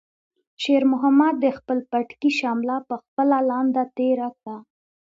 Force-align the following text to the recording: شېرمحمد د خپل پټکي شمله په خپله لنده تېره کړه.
شېرمحمد 0.63 1.33
د 1.43 1.45
خپل 1.57 1.77
پټکي 1.91 2.31
شمله 2.39 2.75
په 2.87 2.95
خپله 3.03 3.37
لنده 3.49 3.83
تېره 3.97 4.29
کړه. 4.39 4.57